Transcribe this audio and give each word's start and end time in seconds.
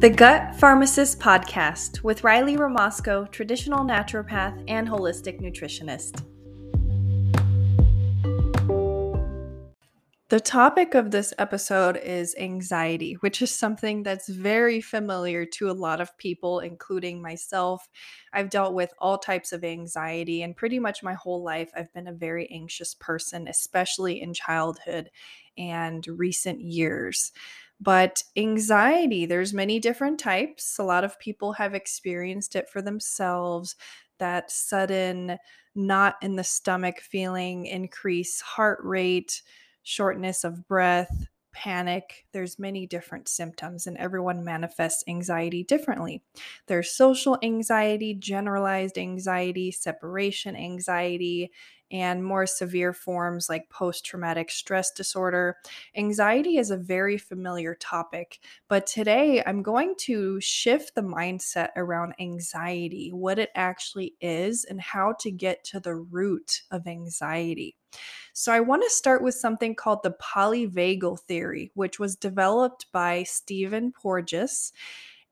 The 0.00 0.10
Gut 0.10 0.54
Pharmacist 0.54 1.18
Podcast 1.18 2.04
with 2.04 2.22
Riley 2.22 2.56
Ramasco, 2.56 3.28
traditional 3.32 3.84
naturopath 3.84 4.62
and 4.68 4.86
holistic 4.86 5.40
nutritionist. 5.40 6.24
The 10.28 10.38
topic 10.38 10.94
of 10.94 11.10
this 11.10 11.34
episode 11.36 11.96
is 11.96 12.36
anxiety, 12.38 13.14
which 13.14 13.42
is 13.42 13.50
something 13.50 14.04
that's 14.04 14.28
very 14.28 14.80
familiar 14.80 15.44
to 15.54 15.68
a 15.68 15.72
lot 15.72 16.00
of 16.00 16.16
people, 16.16 16.60
including 16.60 17.20
myself. 17.20 17.88
I've 18.32 18.50
dealt 18.50 18.74
with 18.74 18.92
all 19.00 19.18
types 19.18 19.52
of 19.52 19.64
anxiety, 19.64 20.42
and 20.42 20.56
pretty 20.56 20.78
much 20.78 21.02
my 21.02 21.14
whole 21.14 21.42
life, 21.42 21.72
I've 21.76 21.92
been 21.92 22.06
a 22.06 22.12
very 22.12 22.48
anxious 22.52 22.94
person, 22.94 23.48
especially 23.48 24.22
in 24.22 24.32
childhood 24.32 25.10
and 25.56 26.06
recent 26.06 26.60
years. 26.60 27.32
But 27.80 28.24
anxiety, 28.36 29.24
there's 29.26 29.54
many 29.54 29.78
different 29.78 30.18
types. 30.18 30.78
A 30.78 30.84
lot 30.84 31.04
of 31.04 31.18
people 31.20 31.52
have 31.54 31.74
experienced 31.74 32.56
it 32.56 32.68
for 32.68 32.82
themselves. 32.82 33.76
That 34.18 34.50
sudden 34.50 35.38
knot 35.74 36.16
in 36.22 36.34
the 36.36 36.44
stomach 36.44 37.00
feeling, 37.00 37.66
increase 37.66 38.40
heart 38.40 38.80
rate, 38.82 39.42
shortness 39.84 40.42
of 40.42 40.66
breath, 40.66 41.28
panic. 41.52 42.26
There's 42.32 42.58
many 42.58 42.86
different 42.86 43.28
symptoms 43.28 43.86
and 43.86 43.96
everyone 43.96 44.44
manifests 44.44 45.04
anxiety 45.08 45.62
differently. 45.62 46.22
There's 46.66 46.90
social 46.90 47.38
anxiety, 47.42 48.14
generalized 48.14 48.98
anxiety, 48.98 49.70
separation 49.70 50.56
anxiety, 50.56 51.52
and 51.90 52.24
more 52.24 52.46
severe 52.46 52.92
forms 52.92 53.48
like 53.48 53.70
post 53.70 54.04
traumatic 54.04 54.50
stress 54.50 54.90
disorder. 54.90 55.56
Anxiety 55.96 56.58
is 56.58 56.70
a 56.70 56.76
very 56.76 57.18
familiar 57.18 57.74
topic, 57.74 58.40
but 58.68 58.86
today 58.86 59.42
I'm 59.46 59.62
going 59.62 59.94
to 60.00 60.40
shift 60.40 60.94
the 60.94 61.02
mindset 61.02 61.70
around 61.76 62.14
anxiety, 62.20 63.10
what 63.12 63.38
it 63.38 63.50
actually 63.54 64.14
is, 64.20 64.64
and 64.64 64.80
how 64.80 65.14
to 65.20 65.30
get 65.30 65.64
to 65.64 65.80
the 65.80 65.94
root 65.94 66.62
of 66.70 66.86
anxiety. 66.86 67.76
So, 68.34 68.52
I 68.52 68.60
want 68.60 68.82
to 68.82 68.90
start 68.90 69.22
with 69.22 69.34
something 69.34 69.74
called 69.74 70.02
the 70.02 70.14
polyvagal 70.22 71.20
theory, 71.20 71.70
which 71.74 71.98
was 71.98 72.16
developed 72.16 72.86
by 72.92 73.22
Stephen 73.22 73.92
Porges. 73.92 74.72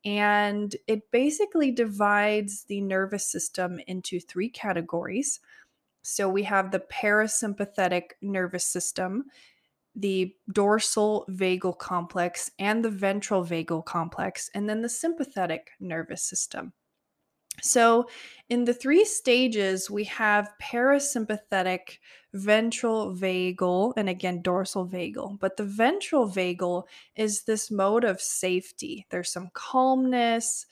And 0.05 0.75
it 0.87 1.11
basically 1.11 1.73
divides 1.73 2.65
the 2.65 2.81
nervous 2.81 3.27
system 3.27 3.81
into 3.87 4.21
three 4.21 4.49
categories 4.49 5.41
so 6.07 6.29
we 6.29 6.45
have 6.45 6.71
the 6.71 6.79
parasympathetic 6.79 8.13
nervous 8.23 8.65
system, 8.65 9.25
the 9.97 10.33
dorsal 10.53 11.27
vagal 11.29 11.79
complex, 11.79 12.49
and 12.61 12.85
the 12.85 12.91
ventral 12.91 13.45
vagal 13.45 13.85
complex, 13.85 14.49
and 14.55 14.69
then 14.69 14.83
the 14.83 14.89
sympathetic 14.89 15.71
nervous 15.81 16.23
system. 16.23 16.73
So, 17.61 18.09
in 18.49 18.67
the 18.67 18.75
three 18.75 19.05
stages, 19.05 19.91
we 19.91 20.05
have 20.05 20.53
parasympathetic, 20.63 21.99
ventral 22.35 23.13
vagal, 23.13 23.95
and 23.97 24.09
again, 24.09 24.43
dorsal 24.43 24.87
vagal. 24.87 25.41
But 25.41 25.57
the 25.57 25.65
ventral 25.65 26.29
vagal 26.29 26.85
is 27.17 27.43
this 27.43 27.69
mode 27.69 28.05
of 28.05 28.21
safety. 28.21 29.07
There's 29.11 29.33
some 29.33 29.51
calmness, 29.55 30.67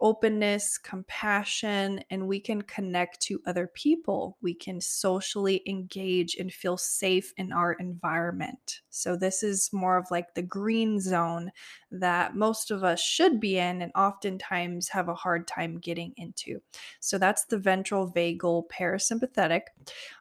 openness, 0.00 0.78
compassion, 0.78 2.02
and 2.10 2.28
we 2.28 2.40
can 2.40 2.62
connect 2.62 3.20
to 3.20 3.40
other 3.46 3.66
people. 3.66 4.36
We 4.40 4.54
can 4.54 4.80
socially 4.80 5.62
engage 5.66 6.36
and 6.36 6.52
feel 6.52 6.76
safe 6.76 7.32
in 7.36 7.52
our 7.52 7.72
environment. 7.74 8.80
So, 8.90 9.16
this 9.16 9.42
is 9.42 9.70
more 9.72 9.96
of 9.96 10.10
like 10.10 10.34
the 10.34 10.42
green 10.42 11.00
zone 11.00 11.50
that 11.90 12.36
most 12.36 12.70
of 12.70 12.84
us 12.84 13.00
should 13.00 13.40
be 13.40 13.58
in 13.58 13.82
and 13.82 13.92
oftentimes 13.96 14.88
have 14.88 15.08
a 15.08 15.14
hard 15.14 15.46
time 15.46 15.78
getting 15.78 16.12
into. 16.16 16.60
So, 17.00 17.18
that's 17.18 17.44
the 17.46 17.58
ventral 17.58 18.10
vagal 18.10 18.68
parasympathetic. 18.68 19.62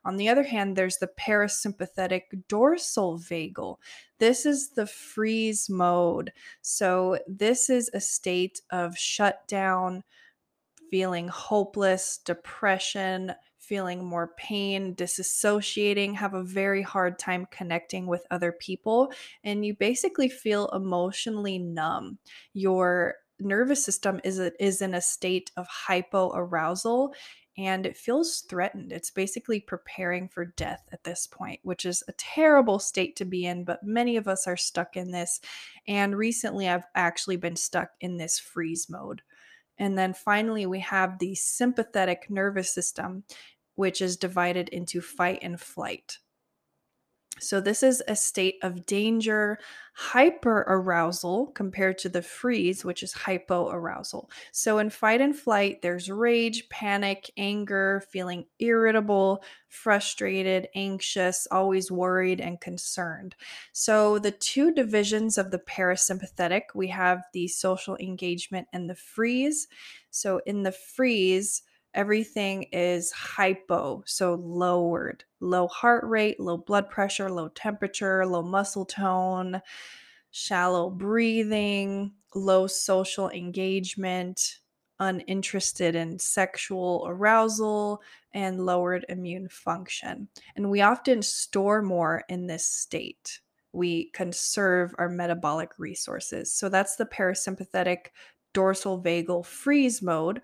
On 0.06 0.18
the 0.18 0.30
other 0.30 0.44
hand, 0.44 0.76
there's 0.76 0.98
the 0.98 1.10
parasympathetic 1.20 2.24
dorsal 2.48 3.20
vagal. 3.20 3.78
This 4.20 4.46
is 4.46 4.70
the 4.70 4.88
freeze 4.88 5.70
mode. 5.70 6.34
So, 6.62 7.20
this 7.28 7.70
is 7.70 7.90
a 7.94 8.02
state 8.02 8.62
of 8.72 8.98
shutdown, 8.98 10.04
feeling 10.90 11.28
hopeless, 11.28 12.20
depression, 12.26 13.34
feeling 13.60 14.04
more 14.06 14.32
pain, 14.38 14.96
disassociating, 14.96 16.16
have 16.16 16.34
a 16.34 16.44
very 16.44 16.82
hard 16.82 17.20
time 17.20 17.46
connecting 17.52 18.08
with 18.08 18.26
other 18.32 18.54
people, 18.54 19.12
and 19.44 19.66
you 19.66 19.76
basically 19.76 20.30
feel 20.30 20.70
emotionally 20.70 21.60
numb. 21.60 22.18
Your 22.54 23.16
nervous 23.40 23.84
system 23.84 24.20
is 24.24 24.40
a, 24.40 24.52
is 24.64 24.82
in 24.82 24.94
a 24.96 25.02
state 25.02 25.52
of 25.58 25.68
hypoarousal 25.68 27.14
and 27.58 27.86
it 27.86 27.98
feels 27.98 28.42
threatened. 28.42 28.92
It's 28.92 29.10
basically 29.10 29.60
preparing 29.60 30.30
for 30.30 30.46
death 30.46 30.88
at 30.92 31.04
this 31.04 31.26
point, 31.26 31.60
which 31.64 31.86
is 31.86 32.04
a 32.08 32.14
terrible 32.14 32.78
state 32.78 33.16
to 33.16 33.26
be 33.26 33.46
in, 33.46 33.64
but 33.64 33.84
many 33.84 34.16
of 34.16 34.28
us 34.28 34.48
are 34.48 34.58
stuck 34.58 34.96
in 34.96 35.12
this. 35.12 35.42
And 35.88 36.16
recently, 36.16 36.70
I've 36.70 36.86
actually 36.94 37.38
been 37.38 37.56
stuck 37.56 37.90
in 38.00 38.18
this 38.18 38.38
freeze 38.38 38.88
mode. 38.90 39.24
And 39.80 39.98
then 39.98 40.14
finally, 40.14 40.66
we 40.66 40.80
have 40.82 41.18
the 41.18 41.36
sympathetic 41.36 42.28
nervous 42.30 42.72
system, 42.72 43.24
which 43.76 44.02
is 44.02 44.18
divided 44.18 44.70
into 44.70 45.02
fight 45.02 45.40
and 45.42 45.60
flight. 45.60 46.20
So, 47.40 47.62
this 47.62 47.84
is 47.84 48.02
a 48.08 48.16
state 48.16 48.56
of 48.64 48.86
danger, 48.86 49.60
hyper 49.94 50.66
arousal 50.68 51.48
compared 51.48 51.98
to 52.00 52.10
the 52.10 52.22
freeze, 52.22 52.84
which 52.84 53.04
is 53.04 53.14
hypo 53.14 53.70
arousal. 53.70 54.30
So, 54.52 54.80
in 54.80 54.90
fight 54.90 55.22
and 55.22 55.38
flight, 55.38 55.82
there's 55.82 56.10
rage, 56.10 56.68
panic, 56.70 57.30
anger, 57.38 58.04
feeling 58.10 58.46
irritable, 58.60 59.44
frustrated, 59.68 60.68
anxious, 60.74 61.48
always 61.52 61.92
worried, 61.92 62.42
and 62.42 62.60
concerned. 62.60 63.36
So, 63.72 64.18
the 64.20 64.32
two 64.32 64.74
divisions 64.74 65.38
of 65.38 65.52
the 65.52 65.60
parasympathetic 65.60 66.62
we 66.74 66.88
have 66.88 67.24
the 67.34 67.48
social 67.48 67.98
engagement 67.98 68.68
and 68.74 68.90
the 68.90 68.96
freeze. 68.96 69.68
So, 70.10 70.42
in 70.46 70.64
the 70.64 70.72
freeze, 70.72 71.62
everything 71.98 72.64
is 72.72 73.12
hypo, 73.12 74.04
so 74.06 74.36
lowered, 74.36 75.26
low 75.40 75.68
heart 75.68 76.04
rate, 76.06 76.40
low 76.40 76.56
blood 76.56 76.90
pressure, 76.92 77.30
low 77.30 77.50
temperature, 77.50 78.26
low 78.26 78.44
muscle 78.44 78.86
tone, 78.86 79.60
shallow 80.30 80.92
breathing, 80.92 82.14
low 82.36 82.68
social 82.68 83.30
engagement, 83.32 84.60
uninterested 85.00 85.96
in 85.96 86.20
sexual 86.20 87.04
arousal, 87.08 88.00
and 88.32 88.64
lowered 88.64 89.04
immune 89.10 89.50
function. 89.50 90.28
And 90.56 90.70
we 90.70 90.82
often 90.82 91.24
store 91.24 91.82
more 91.82 92.24
in 92.30 92.46
this 92.46 92.68
state. 92.68 93.40
We 93.74 94.12
conserve 94.12 94.94
our 95.00 95.10
metabolic 95.10 95.72
resources. 95.80 96.54
So 96.54 96.70
that's 96.70 96.96
the 96.96 97.06
parasympathetic 97.06 98.08
dorsal 98.54 99.02
vagal 99.02 99.46
freeze 99.46 100.02
mode 100.02 100.42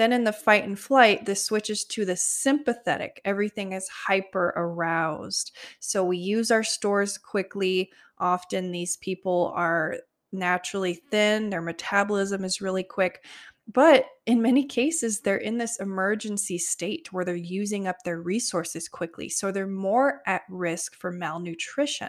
then 0.00 0.12
in 0.12 0.24
the 0.24 0.32
fight 0.32 0.64
and 0.64 0.78
flight, 0.78 1.26
this 1.26 1.44
switches 1.44 1.84
to 1.84 2.04
the 2.04 2.16
sympathetic. 2.16 3.20
Everything 3.24 3.72
is 3.72 3.88
hyper 3.88 4.54
aroused. 4.56 5.52
So 5.78 6.04
we 6.04 6.16
use 6.16 6.50
our 6.50 6.64
stores 6.64 7.18
quickly. 7.18 7.90
Often 8.18 8.72
these 8.72 8.96
people 8.96 9.52
are 9.54 9.98
naturally 10.32 10.94
thin, 10.94 11.50
their 11.50 11.60
metabolism 11.60 12.44
is 12.44 12.60
really 12.60 12.84
quick. 12.84 13.24
But 13.72 14.06
in 14.26 14.42
many 14.42 14.64
cases, 14.64 15.20
they're 15.20 15.36
in 15.36 15.58
this 15.58 15.78
emergency 15.78 16.58
state 16.58 17.12
where 17.12 17.24
they're 17.24 17.36
using 17.36 17.86
up 17.86 17.96
their 18.04 18.20
resources 18.20 18.88
quickly. 18.88 19.28
So 19.28 19.52
they're 19.52 19.66
more 19.66 20.22
at 20.26 20.42
risk 20.48 20.96
for 20.96 21.12
malnutrition. 21.12 22.08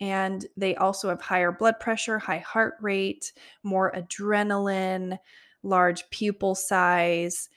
And 0.00 0.46
they 0.56 0.76
also 0.76 1.08
have 1.08 1.20
higher 1.20 1.52
blood 1.52 1.78
pressure, 1.78 2.18
high 2.18 2.38
heart 2.38 2.74
rate, 2.80 3.32
more 3.62 3.92
adrenaline, 3.92 5.18
large 5.62 6.08
pupil 6.10 6.54
size, 6.54 7.48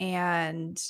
and 0.00 0.80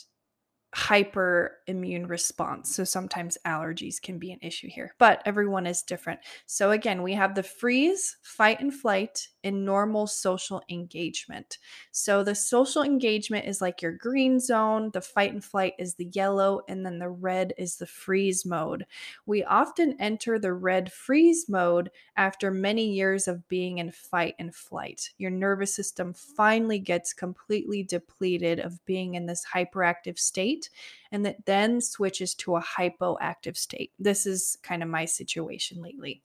hyper 0.74 1.58
immune 1.66 2.06
response. 2.06 2.74
So 2.74 2.84
sometimes 2.84 3.36
allergies 3.46 4.00
can 4.00 4.18
be 4.18 4.32
an 4.32 4.38
issue 4.40 4.68
here, 4.68 4.94
but 4.98 5.20
everyone 5.26 5.66
is 5.66 5.82
different. 5.82 6.20
So 6.46 6.70
again, 6.70 7.02
we 7.02 7.12
have 7.12 7.34
the 7.34 7.42
freeze, 7.42 8.16
fight 8.22 8.60
and 8.60 8.72
flight, 8.72 9.28
in 9.42 9.64
normal 9.64 10.06
social 10.06 10.62
engagement. 10.68 11.58
So 11.90 12.22
the 12.22 12.34
social 12.34 12.82
engagement 12.82 13.46
is 13.46 13.60
like 13.60 13.82
your 13.82 13.92
green 13.92 14.40
zone, 14.40 14.90
the 14.92 15.00
fight 15.00 15.32
and 15.32 15.44
flight 15.44 15.74
is 15.78 15.94
the 15.94 16.10
yellow, 16.12 16.62
and 16.68 16.84
then 16.84 16.98
the 16.98 17.08
red 17.08 17.52
is 17.58 17.76
the 17.76 17.86
freeze 17.86 18.44
mode. 18.44 18.86
We 19.26 19.44
often 19.44 19.96
enter 20.00 20.38
the 20.38 20.52
red 20.52 20.92
freeze 20.92 21.48
mode 21.48 21.90
after 22.16 22.50
many 22.50 22.92
years 22.92 23.28
of 23.28 23.48
being 23.48 23.78
in 23.78 23.90
fight 23.90 24.34
and 24.38 24.54
flight. 24.54 25.10
Your 25.18 25.30
nervous 25.30 25.74
system 25.74 26.14
finally 26.14 26.78
gets 26.78 27.12
completely 27.12 27.82
depleted 27.82 28.60
of 28.60 28.84
being 28.84 29.14
in 29.14 29.26
this 29.26 29.44
hyperactive 29.54 30.18
state 30.18 30.70
and 31.10 31.26
that 31.26 31.44
then 31.46 31.80
switches 31.80 32.34
to 32.34 32.56
a 32.56 32.62
hypoactive 32.62 33.56
state. 33.56 33.92
This 33.98 34.26
is 34.26 34.56
kind 34.62 34.82
of 34.82 34.88
my 34.88 35.04
situation 35.04 35.82
lately. 35.82 36.22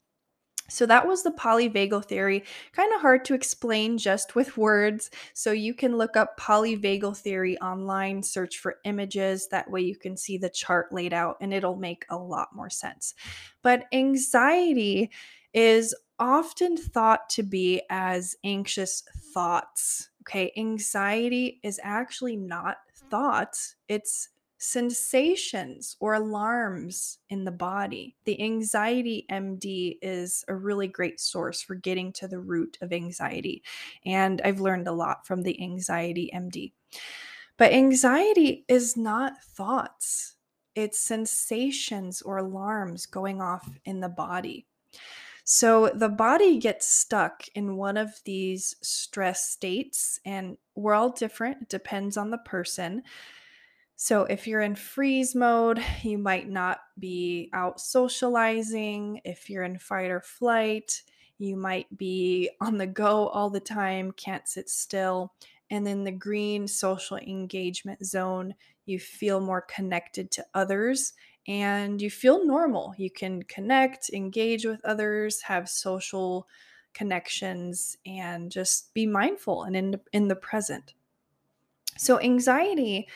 So 0.67 0.85
that 0.85 1.07
was 1.07 1.23
the 1.23 1.31
polyvagal 1.31 2.05
theory. 2.05 2.43
Kind 2.73 2.93
of 2.93 3.01
hard 3.01 3.25
to 3.25 3.33
explain 3.33 3.97
just 3.97 4.35
with 4.35 4.57
words. 4.57 5.09
So 5.33 5.51
you 5.51 5.73
can 5.73 5.97
look 5.97 6.17
up 6.17 6.39
polyvagal 6.39 7.17
theory 7.17 7.57
online, 7.59 8.21
search 8.23 8.57
for 8.59 8.77
images. 8.83 9.47
That 9.47 9.69
way 9.69 9.81
you 9.81 9.95
can 9.95 10.17
see 10.17 10.37
the 10.37 10.49
chart 10.49 10.91
laid 10.91 11.13
out 11.13 11.37
and 11.41 11.53
it'll 11.53 11.75
make 11.75 12.05
a 12.09 12.17
lot 12.17 12.49
more 12.53 12.69
sense. 12.69 13.13
But 13.61 13.85
anxiety 13.91 15.11
is 15.53 15.95
often 16.19 16.77
thought 16.77 17.29
to 17.29 17.43
be 17.43 17.81
as 17.89 18.35
anxious 18.43 19.03
thoughts. 19.33 20.09
Okay, 20.21 20.51
anxiety 20.57 21.59
is 21.63 21.79
actually 21.83 22.35
not 22.35 22.77
thoughts, 23.09 23.75
it's 23.87 24.29
sensations 24.57 25.95
or 25.99 26.15
alarms 26.15 27.19
in 27.29 27.43
the 27.43 27.51
body. 27.51 28.15
The 28.25 28.41
Anxiety 28.41 29.25
MD 29.31 29.97
is 30.01 30.43
a 30.47 30.55
really 30.55 30.87
great 30.87 31.19
source 31.19 31.61
for 31.61 31.75
getting 31.75 32.11
to 32.13 32.27
the 32.27 32.39
root 32.39 32.77
of 32.81 32.91
anxiety. 32.91 33.63
And 34.05 34.41
I've 34.43 34.59
learned 34.59 34.87
a 34.87 34.93
lot 34.93 35.27
from 35.27 35.43
the 35.43 35.61
Anxiety 35.61 36.31
MD. 36.33 36.73
But 37.57 37.73
anxiety 37.73 38.65
is 38.67 38.95
not 38.95 39.41
thoughts, 39.43 40.35
it's 40.75 40.99
sensations 40.99 42.21
or 42.21 42.37
alarms 42.37 43.07
going 43.07 43.41
off 43.41 43.67
in 43.85 43.99
the 43.99 44.09
body. 44.09 44.67
So 45.43 45.89
the 45.89 46.09
body 46.09 46.59
gets 46.59 46.85
stuck 46.85 47.45
in 47.55 47.77
one 47.77 47.97
of 47.97 48.21
these 48.25 48.75
stress 48.81 49.49
states, 49.49 50.19
and 50.25 50.57
we're 50.75 50.93
all 50.93 51.09
different. 51.09 51.63
It 51.63 51.69
depends 51.69 52.17
on 52.17 52.29
the 52.29 52.37
person. 52.39 53.01
So, 53.99 54.25
if 54.25 54.45
you're 54.45 54.61
in 54.61 54.75
freeze 54.75 55.33
mode, 55.33 55.81
you 56.03 56.19
might 56.19 56.47
not 56.47 56.81
be 56.99 57.49
out 57.51 57.81
socializing. 57.81 59.21
If 59.25 59.49
you're 59.49 59.63
in 59.63 59.79
fight 59.79 60.11
or 60.11 60.21
flight, 60.21 61.01
you 61.39 61.55
might 61.55 61.97
be 61.97 62.51
on 62.61 62.77
the 62.77 62.85
go 62.85 63.27
all 63.29 63.49
the 63.49 63.59
time, 63.59 64.11
can't 64.11 64.47
sit 64.47 64.69
still. 64.69 65.33
And 65.71 65.85
then 65.85 66.03
the 66.03 66.11
green 66.11 66.67
social 66.67 67.17
engagement 67.17 68.05
zone, 68.05 68.53
you 68.85 68.99
feel 68.99 69.39
more 69.39 69.61
connected 69.61 70.29
to 70.31 70.45
others 70.53 71.13
and 71.47 71.99
you 71.99 72.11
feel 72.11 72.45
normal. 72.45 72.93
You 72.99 73.09
can 73.09 73.41
connect, 73.43 74.11
engage 74.11 74.63
with 74.63 74.79
others, 74.85 75.41
have 75.41 75.67
social 75.67 76.47
connections, 76.93 77.97
and 78.05 78.51
just 78.51 78.93
be 78.93 79.07
mindful 79.07 79.63
and 79.63 79.75
in, 79.75 79.99
in 80.13 80.27
the 80.27 80.35
present. 80.35 80.93
So, 81.97 82.19
anxiety 82.19 83.07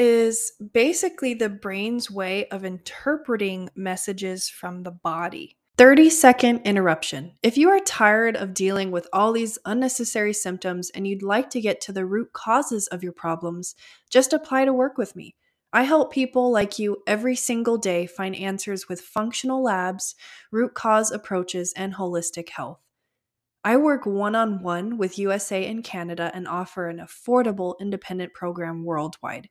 is 0.00 0.52
basically 0.72 1.34
the 1.34 1.50
brain's 1.50 2.10
way 2.10 2.48
of 2.48 2.64
interpreting 2.64 3.68
messages 3.76 4.48
from 4.48 4.82
the 4.82 4.90
body. 4.90 5.58
30 5.76 6.08
second 6.08 6.62
interruption. 6.64 7.34
If 7.42 7.58
you 7.58 7.68
are 7.68 7.80
tired 7.80 8.34
of 8.34 8.54
dealing 8.54 8.92
with 8.92 9.06
all 9.12 9.30
these 9.32 9.58
unnecessary 9.66 10.32
symptoms 10.32 10.88
and 10.94 11.06
you'd 11.06 11.22
like 11.22 11.50
to 11.50 11.60
get 11.60 11.82
to 11.82 11.92
the 11.92 12.06
root 12.06 12.32
causes 12.32 12.86
of 12.86 13.02
your 13.02 13.12
problems, 13.12 13.74
just 14.08 14.32
apply 14.32 14.64
to 14.64 14.72
work 14.72 14.96
with 14.96 15.14
me. 15.14 15.36
I 15.70 15.82
help 15.82 16.14
people 16.14 16.50
like 16.50 16.78
you 16.78 17.02
every 17.06 17.36
single 17.36 17.76
day 17.76 18.06
find 18.06 18.34
answers 18.34 18.88
with 18.88 19.02
functional 19.02 19.62
labs, 19.62 20.14
root 20.50 20.72
cause 20.72 21.10
approaches, 21.10 21.74
and 21.76 21.94
holistic 21.94 22.48
health. 22.48 22.80
I 23.64 23.76
work 23.76 24.06
one 24.06 24.34
on 24.34 24.62
one 24.62 24.96
with 24.96 25.18
USA 25.18 25.66
and 25.66 25.84
Canada 25.84 26.30
and 26.32 26.48
offer 26.48 26.88
an 26.88 27.00
affordable 27.00 27.74
independent 27.78 28.32
program 28.32 28.82
worldwide. 28.82 29.50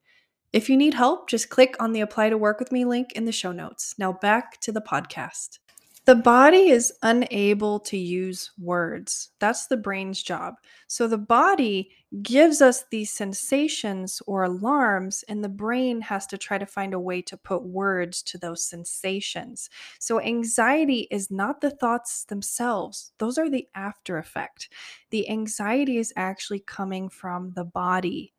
If 0.52 0.68
you 0.68 0.78
need 0.78 0.96
help, 0.96 1.30
just 1.30 1.50
click 1.50 1.76
on 1.80 1.94
the 1.94 2.02
Apply 2.02 2.32
to 2.32 2.38
Work 2.38 2.60
with 2.60 2.72
Me 2.72 2.84
link 2.84 3.12
in 3.12 3.26
the 3.26 3.32
show 3.32 3.52
notes. 3.52 3.94
Now 4.00 4.14
back 4.14 4.60
to 4.62 4.72
the 4.72 4.82
podcast. 4.82 5.60
The 6.06 6.16
body 6.16 6.70
is 6.70 6.92
unable 7.04 7.80
to 7.82 7.96
use 7.96 8.50
words. 8.58 9.30
That's 9.40 9.68
the 9.68 9.78
brain's 9.78 10.24
job. 10.24 10.56
So 10.88 11.08
the 11.08 11.20
body 11.20 11.92
gives 12.24 12.64
us 12.64 12.86
these 12.90 13.14
sensations 13.14 14.24
or 14.26 14.42
alarms, 14.42 15.24
and 15.30 15.44
the 15.44 15.50
brain 15.50 16.02
has 16.02 16.26
to 16.28 16.38
try 16.40 16.58
to 16.58 16.66
find 16.66 16.96
a 16.96 17.00
way 17.00 17.22
to 17.22 17.38
put 17.38 17.62
words 17.62 18.24
to 18.24 18.40
those 18.40 18.64
sensations. 18.64 19.70
So 20.00 20.20
anxiety 20.20 21.08
is 21.12 21.30
not 21.30 21.62
the 21.62 21.70
thoughts 21.70 22.24
themselves, 22.24 23.12
those 23.20 23.38
are 23.38 23.52
the 23.52 23.68
after 23.76 24.18
effect. 24.18 24.70
The 25.12 25.30
anxiety 25.30 26.00
is 26.00 26.12
actually 26.16 26.62
coming 26.62 27.08
from 27.10 27.52
the 27.52 27.66
body 27.66 28.34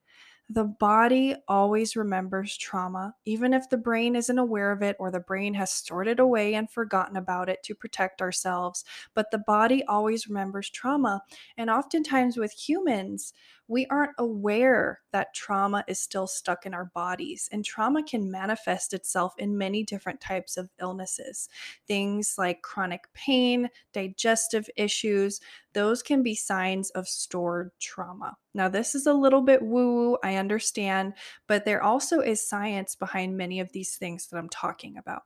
the 0.53 0.65
body 0.65 1.37
always 1.47 1.95
remembers 1.95 2.57
trauma, 2.57 3.15
even 3.25 3.55
if 3.55 3.69
the 3.71 3.77
brain 3.77 4.17
isn't 4.17 4.39
aware 4.39 4.73
of 4.73 4.83
it 4.83 4.97
or 4.99 5.13
the 5.13 5.21
brain 5.21 5.55
has 5.55 5.71
stored 5.71 6.09
it 6.09 6.19
away 6.19 6.55
and 6.55 6.69
forgotten 6.69 7.17
about 7.17 7.49
it 7.49 7.63
to 7.63 7.75
protect 7.75 8.21
ourselves. 8.21 8.85
But 9.15 9.31
the 9.31 9.39
body 9.39 9.85
always 9.85 10.27
remembers 10.27 10.69
trauma. 10.69 11.23
And 11.57 11.71
oftentimes 11.71 12.37
with 12.37 12.51
humans, 12.51 13.33
we 13.71 13.87
aren't 13.87 14.17
aware 14.19 14.99
that 15.13 15.33
trauma 15.33 15.85
is 15.87 16.01
still 16.01 16.27
stuck 16.27 16.67
in 16.67 16.75
our 16.75 16.87
bodies. 16.87 17.49
And 17.53 17.65
trauma 17.65 18.03
can 18.03 18.29
manifest 18.29 18.93
itself 18.93 19.33
in 19.39 19.57
many 19.57 19.85
different 19.85 20.21
types 20.21 20.57
of 20.57 20.69
illnesses. 20.81 21.49
Things 21.87 22.35
like 22.37 22.63
chronic 22.63 23.05
pain, 23.15 23.71
digestive 23.93 24.69
issues, 24.77 25.41
those 25.73 26.03
can 26.03 26.25
be 26.25 26.35
signs 26.35 26.91
of 26.91 27.07
stored 27.07 27.71
trauma. 27.79 28.37
Now, 28.55 28.69
this 28.69 28.97
is 28.97 29.07
a 29.07 29.15
little 29.15 29.41
bit 29.41 29.63
woo 29.63 29.95
woo, 29.95 30.19
I 30.25 30.35
understand, 30.35 31.15
but 31.47 31.65
there 31.65 31.81
also 31.81 32.19
is 32.19 32.45
science 32.45 32.97
behind 32.97 33.37
many 33.37 33.61
of 33.61 33.71
these 33.71 33.95
things 33.95 34.27
that 34.27 34.37
I'm 34.37 34.49
talking 34.49 34.99
about. 34.99 35.23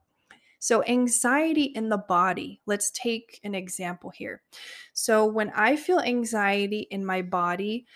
So, 0.59 0.85
anxiety 0.85 1.65
in 1.65 1.89
the 1.89 1.99
body, 1.99 2.61
let's 2.67 2.91
take 2.91 3.41
an 3.43 3.55
example 3.55 4.11
here. 4.11 4.43
So, 4.93 5.25
when 5.25 5.51
I 5.51 5.77
feel 5.77 6.01
anxiety 6.01 6.87
in 6.91 7.07
my 7.07 7.23
body, 7.23 7.87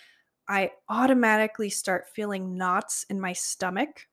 I 0.48 0.72
automatically 0.88 1.70
start 1.70 2.08
feeling 2.08 2.56
knots 2.56 3.04
in 3.10 3.20
my 3.20 3.32
stomach. 3.32 4.06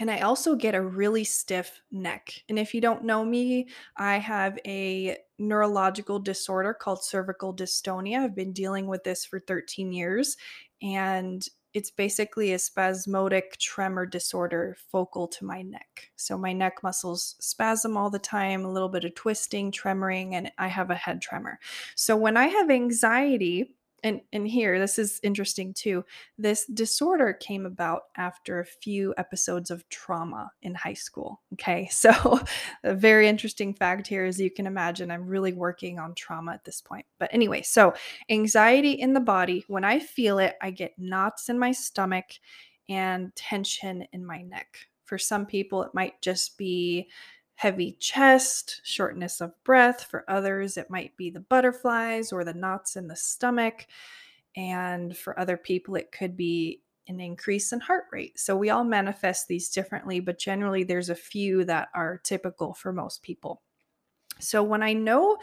And 0.00 0.10
I 0.10 0.20
also 0.20 0.54
get 0.54 0.76
a 0.76 0.82
really 0.82 1.24
stiff 1.24 1.80
neck. 1.90 2.44
And 2.48 2.58
if 2.58 2.72
you 2.72 2.80
don't 2.80 3.04
know 3.04 3.24
me, 3.24 3.68
I 3.96 4.18
have 4.18 4.58
a 4.64 5.16
neurological 5.38 6.20
disorder 6.20 6.72
called 6.72 7.02
cervical 7.02 7.54
dystonia. 7.54 8.20
I've 8.20 8.36
been 8.36 8.52
dealing 8.52 8.86
with 8.86 9.02
this 9.02 9.24
for 9.24 9.40
13 9.40 9.92
years. 9.92 10.36
And 10.80 11.44
it's 11.74 11.90
basically 11.90 12.52
a 12.52 12.58
spasmodic 12.58 13.58
tremor 13.58 14.06
disorder 14.06 14.76
focal 14.90 15.28
to 15.28 15.44
my 15.44 15.62
neck. 15.62 16.10
So 16.16 16.38
my 16.38 16.52
neck 16.52 16.78
muscles 16.82 17.36
spasm 17.40 17.96
all 17.96 18.10
the 18.10 18.18
time, 18.18 18.64
a 18.64 18.72
little 18.72 18.88
bit 18.88 19.04
of 19.04 19.14
twisting, 19.14 19.70
tremoring, 19.70 20.32
and 20.32 20.50
I 20.58 20.68
have 20.68 20.90
a 20.90 20.94
head 20.94 21.20
tremor. 21.20 21.58
So 21.94 22.16
when 22.16 22.36
I 22.36 22.46
have 22.46 22.70
anxiety, 22.70 23.74
and 24.04 24.20
and 24.32 24.46
here 24.46 24.78
this 24.78 24.98
is 24.98 25.20
interesting 25.22 25.74
too 25.74 26.04
this 26.38 26.66
disorder 26.66 27.32
came 27.32 27.66
about 27.66 28.02
after 28.16 28.60
a 28.60 28.64
few 28.64 29.14
episodes 29.16 29.70
of 29.70 29.88
trauma 29.88 30.50
in 30.62 30.74
high 30.74 30.94
school 30.94 31.40
okay? 31.54 31.88
So 31.98 32.40
a 32.84 32.94
very 32.94 33.28
interesting 33.28 33.74
fact 33.74 34.06
here 34.06 34.24
as 34.24 34.40
you 34.40 34.50
can 34.50 34.66
imagine 34.66 35.10
i'm 35.10 35.26
really 35.26 35.52
working 35.52 35.98
on 35.98 36.14
trauma 36.14 36.52
at 36.52 36.64
this 36.64 36.80
point. 36.80 37.06
But 37.18 37.30
anyway 37.32 37.62
so 37.62 37.94
anxiety 38.30 38.92
in 38.92 39.12
the 39.12 39.20
body 39.20 39.64
when 39.68 39.84
i 39.84 39.98
feel 39.98 40.38
it 40.38 40.56
i 40.62 40.70
get 40.70 40.92
knots 40.98 41.48
in 41.48 41.58
my 41.58 41.72
stomach 41.72 42.26
and 42.88 43.34
tension 43.34 44.06
in 44.12 44.24
my 44.24 44.42
neck. 44.42 44.78
For 45.04 45.18
some 45.18 45.46
people 45.46 45.82
it 45.82 45.94
might 45.94 46.20
just 46.20 46.58
be 46.58 47.08
heavy 47.58 47.96
chest, 47.98 48.80
shortness 48.84 49.40
of 49.40 49.52
breath. 49.64 50.04
For 50.04 50.24
others, 50.28 50.76
it 50.76 50.90
might 50.90 51.16
be 51.16 51.28
the 51.28 51.40
butterflies 51.40 52.32
or 52.32 52.44
the 52.44 52.54
knots 52.54 52.94
in 52.94 53.08
the 53.08 53.16
stomach. 53.16 53.88
And 54.54 55.16
for 55.16 55.38
other 55.40 55.56
people, 55.56 55.96
it 55.96 56.12
could 56.12 56.36
be 56.36 56.82
an 57.08 57.18
increase 57.18 57.72
in 57.72 57.80
heart 57.80 58.04
rate. 58.12 58.38
So 58.38 58.56
we 58.56 58.70
all 58.70 58.84
manifest 58.84 59.48
these 59.48 59.70
differently, 59.70 60.20
but 60.20 60.38
generally, 60.38 60.84
there's 60.84 61.10
a 61.10 61.16
few 61.16 61.64
that 61.64 61.88
are 61.96 62.20
typical 62.22 62.74
for 62.74 62.92
most 62.92 63.22
people. 63.22 63.60
So 64.38 64.62
when 64.62 64.84
I 64.84 64.92
know, 64.92 65.38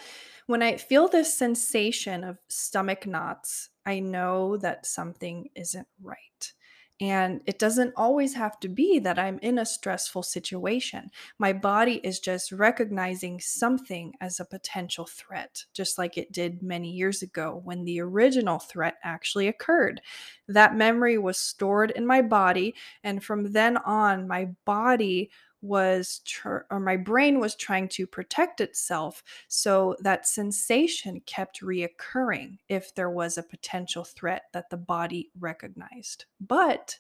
when 0.48 0.64
I 0.64 0.78
feel 0.78 1.10
this 1.10 1.38
sensation 1.38 2.24
of 2.24 2.38
stomach 2.48 3.06
knots, 3.06 3.72
I 3.86 4.00
know 4.00 4.56
that 4.58 4.86
something 4.86 5.50
isn't 5.54 5.88
right. 6.02 6.54
And 7.02 7.42
it 7.46 7.60
doesn't 7.60 7.94
always 7.98 8.36
have 8.36 8.58
to 8.62 8.70
be 8.70 9.00
that 9.00 9.20
I'm 9.20 9.38
in 9.40 9.58
a 9.58 9.66
stressful 9.66 10.24
situation. 10.24 11.10
My 11.38 11.52
body 11.52 11.96
is 11.96 12.22
just 12.22 12.54
recognizing 12.54 13.42
something 13.42 14.14
as 14.22 14.40
a 14.40 14.46
potential 14.46 15.06
threat, 15.06 15.66
just 15.74 15.98
like 15.98 16.18
it 16.18 16.32
did 16.32 16.64
many 16.64 16.90
years 16.90 17.22
ago 17.22 17.60
when 17.66 17.84
the 17.84 18.00
original 18.00 18.60
threat 18.60 18.96
actually 19.04 19.50
occurred. 19.50 20.00
That 20.48 20.78
memory 20.78 21.18
was 21.18 21.38
stored 21.38 21.92
in 21.92 22.08
my 22.08 22.22
body. 22.22 22.76
And 23.04 23.22
from 23.22 23.52
then 23.52 23.76
on, 23.78 24.26
my 24.26 24.50
body 24.64 25.32
was 25.66 26.22
tr- 26.26 26.66
or 26.70 26.80
my 26.80 26.96
brain 26.96 27.40
was 27.40 27.56
trying 27.56 27.88
to 27.90 28.08
protect 28.08 28.62
itself 28.62 29.24
so 29.48 29.96
that 30.02 30.28
sensation 30.28 31.22
kept 31.26 31.62
reoccurring 31.62 32.58
if 32.70 32.94
there 32.96 33.10
was 33.10 33.38
a 33.38 33.44
potential 33.44 34.04
threat 34.04 34.44
that 34.54 34.70
the 34.70 34.78
body 34.78 35.32
recognized 35.40 36.26
but 36.40 37.00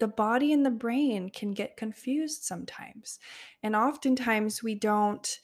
the 0.00 0.08
body 0.08 0.52
and 0.52 0.66
the 0.66 0.70
brain 0.70 1.30
can 1.30 1.52
get 1.52 1.76
confused 1.76 2.42
sometimes 2.42 3.18
and 3.62 3.76
oftentimes 3.76 4.62
we 4.62 4.74
don't 4.74 5.38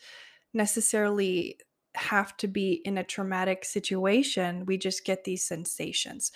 necessarily 0.54 1.58
have 1.98 2.36
to 2.36 2.46
be 2.46 2.80
in 2.84 2.98
a 2.98 3.04
traumatic 3.04 3.64
situation. 3.64 4.64
We 4.66 4.78
just 4.78 5.04
get 5.04 5.24
these 5.24 5.42
sensations. 5.42 6.32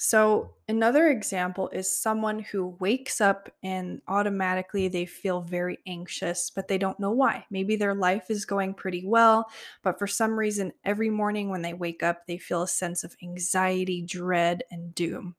So, 0.00 0.54
another 0.68 1.08
example 1.08 1.70
is 1.70 1.90
someone 1.90 2.38
who 2.38 2.76
wakes 2.78 3.20
up 3.20 3.50
and 3.64 4.00
automatically 4.06 4.86
they 4.86 5.06
feel 5.06 5.40
very 5.40 5.78
anxious, 5.88 6.50
but 6.50 6.68
they 6.68 6.78
don't 6.78 7.00
know 7.00 7.10
why. 7.10 7.44
Maybe 7.50 7.74
their 7.74 7.96
life 7.96 8.30
is 8.30 8.44
going 8.44 8.74
pretty 8.74 9.04
well, 9.04 9.50
but 9.82 9.98
for 9.98 10.06
some 10.06 10.38
reason, 10.38 10.72
every 10.84 11.10
morning 11.10 11.50
when 11.50 11.62
they 11.62 11.74
wake 11.74 12.04
up, 12.04 12.26
they 12.28 12.38
feel 12.38 12.62
a 12.62 12.68
sense 12.68 13.02
of 13.02 13.16
anxiety, 13.24 14.00
dread, 14.00 14.62
and 14.70 14.94
doom. 14.94 15.34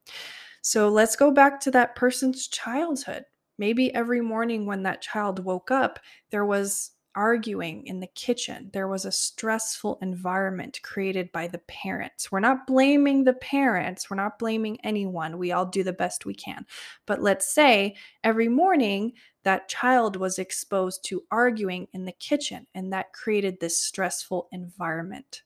So, 0.62 0.90
let's 0.90 1.16
go 1.16 1.32
back 1.32 1.62
to 1.62 1.72
that 1.72 1.96
person's 1.96 2.48
childhood. 2.48 3.26
Maybe 3.58 3.94
every 3.96 4.22
morning 4.22 4.66
when 4.66 4.84
that 4.84 5.02
child 5.02 5.40
woke 5.44 5.72
up, 5.72 6.00
there 6.32 6.46
was 6.46 6.92
arguing 7.20 7.86
in 7.86 8.00
the 8.00 8.08
kitchen. 8.08 8.70
There 8.72 8.88
was 8.88 9.04
a 9.04 9.12
stressful 9.12 10.00
environment 10.02 10.80
created 10.84 11.30
by 11.34 11.48
the 11.48 11.58
parents. 11.68 12.32
We're 12.32 12.40
not 12.40 12.66
blaming 12.66 13.26
the 13.26 13.34
parents, 13.34 14.10
we're 14.10 14.16
not 14.16 14.40
blaming 14.40 14.80
anyone. 14.86 15.38
We 15.38 15.52
all 15.52 15.66
do 15.66 15.84
the 15.84 15.92
best 15.92 16.26
we 16.26 16.34
can. 16.34 16.66
But 17.06 17.22
let's 17.22 17.54
say 17.54 17.98
every 18.24 18.48
morning 18.48 19.12
that 19.44 19.68
child 19.68 20.16
was 20.16 20.40
exposed 20.40 21.04
to 21.06 21.24
arguing 21.30 21.90
in 21.92 22.06
the 22.06 22.14
kitchen, 22.14 22.66
and 22.74 22.94
that 22.94 23.12
created 23.12 23.60
this 23.60 23.78
stressful 23.78 24.48
environment. 24.54 25.44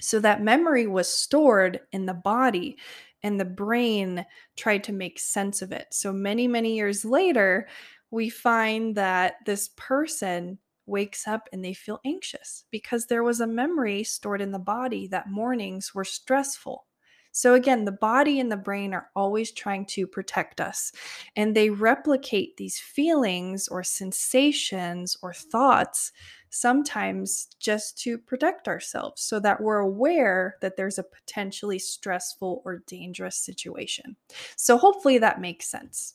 So 0.00 0.18
that 0.18 0.42
memory 0.42 0.88
was 0.88 1.08
stored 1.08 1.78
in 1.92 2.06
the 2.06 2.14
body 2.14 2.76
and 3.22 3.38
the 3.38 3.44
brain 3.44 4.26
tried 4.56 4.82
to 4.84 4.92
make 4.92 5.20
sense 5.20 5.62
of 5.62 5.70
it. 5.70 5.86
So 5.92 6.12
many, 6.12 6.48
many 6.48 6.74
years 6.74 7.04
later, 7.04 7.68
we 8.10 8.28
find 8.28 8.96
that 8.96 9.36
this 9.46 9.70
person 9.76 10.58
wakes 10.86 11.26
up 11.26 11.48
and 11.52 11.64
they 11.64 11.74
feel 11.74 12.00
anxious 12.04 12.64
because 12.70 13.06
there 13.06 13.22
was 13.22 13.40
a 13.40 13.46
memory 13.46 14.04
stored 14.04 14.40
in 14.40 14.52
the 14.52 14.58
body 14.58 15.06
that 15.08 15.30
mornings 15.30 15.94
were 15.94 16.04
stressful. 16.04 16.86
So, 17.34 17.54
again, 17.54 17.86
the 17.86 17.92
body 17.92 18.38
and 18.40 18.52
the 18.52 18.58
brain 18.58 18.92
are 18.92 19.08
always 19.16 19.52
trying 19.52 19.86
to 19.86 20.06
protect 20.06 20.60
us, 20.60 20.92
and 21.34 21.56
they 21.56 21.70
replicate 21.70 22.58
these 22.58 22.78
feelings 22.78 23.68
or 23.68 23.82
sensations 23.82 25.16
or 25.22 25.32
thoughts 25.32 26.12
sometimes 26.50 27.46
just 27.58 27.96
to 28.02 28.18
protect 28.18 28.68
ourselves 28.68 29.22
so 29.22 29.40
that 29.40 29.62
we're 29.62 29.78
aware 29.78 30.56
that 30.60 30.76
there's 30.76 30.98
a 30.98 31.02
potentially 31.04 31.78
stressful 31.78 32.60
or 32.66 32.82
dangerous 32.86 33.36
situation. 33.36 34.16
So, 34.56 34.76
hopefully, 34.76 35.16
that 35.18 35.40
makes 35.40 35.68
sense. 35.70 36.14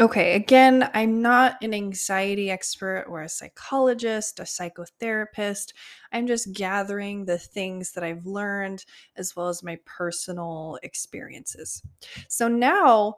Okay, 0.00 0.34
again, 0.34 0.88
I'm 0.94 1.20
not 1.20 1.62
an 1.62 1.74
anxiety 1.74 2.50
expert 2.50 3.04
or 3.06 3.20
a 3.20 3.28
psychologist, 3.28 4.40
a 4.40 4.44
psychotherapist. 4.44 5.74
I'm 6.10 6.26
just 6.26 6.52
gathering 6.54 7.26
the 7.26 7.36
things 7.38 7.92
that 7.92 8.02
I've 8.02 8.24
learned 8.24 8.86
as 9.16 9.36
well 9.36 9.48
as 9.48 9.62
my 9.62 9.78
personal 9.84 10.78
experiences. 10.82 11.82
So 12.28 12.48
now, 12.48 13.16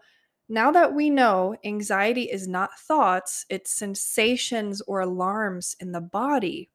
now 0.49 0.73
that 0.73 0.93
we 0.93 1.09
know 1.09 1.55
anxiety 1.65 2.25
is 2.25 2.49
not 2.49 2.77
thoughts, 2.81 3.47
it's 3.49 3.73
sensations 3.73 4.83
or 4.83 5.01
alarms 5.01 5.77
in 5.79 5.93
the 5.93 6.01
body, 6.01 6.69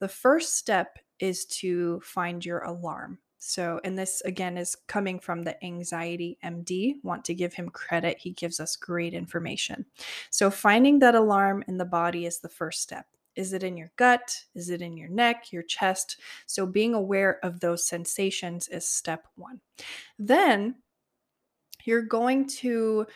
the 0.00 0.08
first 0.08 0.56
step 0.56 0.98
is 1.20 1.44
to 1.46 2.00
find 2.00 2.44
your 2.44 2.60
alarm. 2.64 3.18
So, 3.44 3.80
and 3.82 3.98
this 3.98 4.22
again 4.24 4.56
is 4.56 4.76
coming 4.86 5.18
from 5.18 5.42
the 5.42 5.62
anxiety 5.64 6.38
MD. 6.44 6.94
Want 7.02 7.24
to 7.24 7.34
give 7.34 7.52
him 7.52 7.70
credit. 7.70 8.16
He 8.16 8.30
gives 8.30 8.60
us 8.60 8.76
great 8.76 9.14
information. 9.14 9.84
So, 10.30 10.48
finding 10.48 11.00
that 11.00 11.16
alarm 11.16 11.64
in 11.66 11.76
the 11.76 11.84
body 11.84 12.24
is 12.24 12.38
the 12.38 12.48
first 12.48 12.80
step. 12.80 13.04
Is 13.34 13.52
it 13.52 13.64
in 13.64 13.76
your 13.76 13.90
gut? 13.96 14.44
Is 14.54 14.70
it 14.70 14.80
in 14.80 14.96
your 14.96 15.08
neck, 15.08 15.52
your 15.52 15.64
chest? 15.64 16.20
So, 16.46 16.66
being 16.66 16.94
aware 16.94 17.44
of 17.44 17.58
those 17.58 17.84
sensations 17.84 18.68
is 18.68 18.88
step 18.88 19.26
one. 19.34 19.60
Then 20.20 20.76
you're 21.84 22.02
going 22.02 22.46
to 22.46 23.08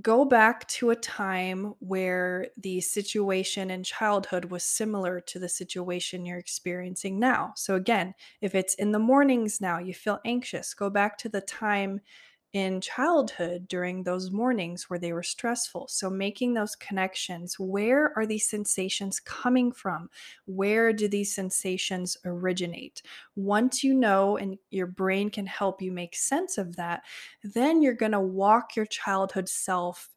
go 0.00 0.24
back 0.24 0.66
to 0.68 0.90
a 0.90 0.96
time 0.96 1.74
where 1.80 2.48
the 2.56 2.80
situation 2.80 3.70
in 3.70 3.82
childhood 3.84 4.46
was 4.46 4.64
similar 4.64 5.20
to 5.20 5.38
the 5.38 5.48
situation 5.48 6.24
you're 6.24 6.38
experiencing 6.38 7.18
now. 7.18 7.52
So, 7.56 7.74
again, 7.74 8.14
if 8.40 8.54
it's 8.54 8.74
in 8.74 8.92
the 8.92 8.98
mornings 8.98 9.60
now, 9.60 9.78
you 9.78 9.92
feel 9.94 10.20
anxious, 10.24 10.74
go 10.74 10.90
back 10.90 11.18
to 11.18 11.28
the 11.28 11.40
time 11.42 12.00
in 12.52 12.80
childhood 12.80 13.68
during 13.68 14.02
those 14.02 14.30
mornings 14.30 14.90
where 14.90 14.98
they 14.98 15.12
were 15.12 15.22
stressful. 15.22 15.86
So, 15.88 16.10
making 16.10 16.54
those 16.54 16.74
connections 16.76 17.58
where 17.58 18.12
are 18.16 18.26
these 18.26 18.48
sensations 18.48 19.20
coming 19.20 19.72
from? 19.72 20.10
Where 20.46 20.92
do 20.92 21.08
these 21.08 21.34
sensations 21.34 22.16
originate? 22.24 23.02
Once 23.36 23.84
you 23.84 23.94
know 23.94 24.36
and 24.36 24.58
your 24.70 24.86
brain 24.86 25.30
can 25.30 25.46
help 25.46 25.80
you 25.80 25.92
make 25.92 26.16
sense 26.16 26.58
of 26.58 26.76
that, 26.76 27.02
then 27.42 27.82
you're 27.82 27.94
going 27.94 28.12
to 28.12 28.20
walk 28.20 28.76
your 28.76 28.86
childhood 28.86 29.48
self 29.48 30.10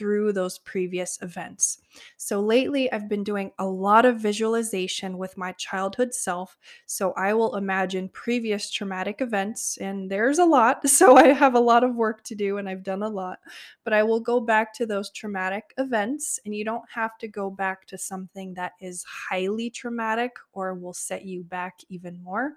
through 0.00 0.32
those 0.32 0.58
previous 0.58 1.18
events. 1.20 1.76
So 2.16 2.40
lately, 2.40 2.90
I've 2.90 3.06
been 3.06 3.22
doing 3.22 3.52
a 3.58 3.66
lot 3.66 4.06
of 4.06 4.18
visualization 4.18 5.18
with 5.18 5.36
my 5.36 5.52
childhood 5.52 6.14
self. 6.14 6.56
So 6.86 7.12
I 7.18 7.34
will 7.34 7.56
imagine 7.56 8.08
previous 8.08 8.70
traumatic 8.70 9.20
events, 9.20 9.76
and 9.76 10.10
there's 10.10 10.38
a 10.38 10.44
lot. 10.46 10.80
So 11.00 11.16
I 11.16 11.28
have 11.28 11.54
a 11.54 11.60
lot 11.60 11.84
of 11.84 11.94
work 11.94 12.24
to 12.24 12.34
do, 12.34 12.56
and 12.56 12.68
I've 12.68 12.82
done 12.82 13.02
a 13.02 13.08
lot. 13.08 13.40
But 13.84 13.92
I 13.92 14.02
will 14.02 14.20
go 14.20 14.40
back 14.40 14.72
to 14.74 14.86
those 14.86 15.10
traumatic 15.10 15.74
events, 15.76 16.40
and 16.46 16.54
you 16.54 16.64
don't 16.64 16.88
have 16.94 17.18
to 17.18 17.28
go 17.28 17.50
back 17.50 17.86
to 17.88 17.98
something 17.98 18.54
that 18.54 18.72
is 18.80 19.04
highly 19.04 19.68
traumatic 19.68 20.32
or 20.52 20.74
will 20.74 20.94
set 20.94 21.26
you 21.26 21.42
back 21.42 21.78
even 21.90 22.22
more 22.22 22.54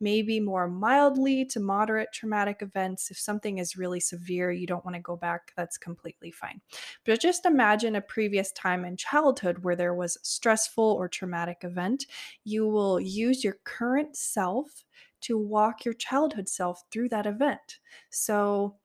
maybe 0.00 0.40
more 0.40 0.68
mildly 0.68 1.44
to 1.46 1.60
moderate 1.60 2.12
traumatic 2.12 2.62
events. 2.62 3.10
If 3.10 3.18
something 3.18 3.58
is 3.58 3.76
really 3.76 4.00
severe, 4.00 4.50
you 4.50 4.66
don't 4.66 4.84
want 4.84 4.94
to 4.96 5.00
go 5.02 5.16
back, 5.16 5.52
that's 5.56 5.78
completely 5.78 6.30
fine. 6.30 6.60
But 7.04 7.20
just 7.20 7.46
imagine 7.46 7.96
a 7.96 8.00
previous 8.00 8.52
time 8.52 8.84
in 8.84 8.96
childhood 8.96 9.58
where 9.58 9.76
there 9.76 9.94
was 9.94 10.16
a 10.16 10.24
stressful 10.24 10.84
or 10.84 11.08
traumatic 11.08 11.58
event. 11.62 12.06
You 12.44 12.66
will 12.66 13.00
use 13.00 13.44
your 13.44 13.58
current 13.64 14.16
self 14.16 14.84
to 15.22 15.36
walk 15.38 15.84
your 15.84 15.94
childhood 15.94 16.48
self 16.48 16.82
through 16.90 17.10
that 17.10 17.26
event. 17.26 17.78
So, 18.10 18.79